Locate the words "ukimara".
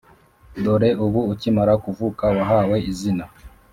1.33-1.73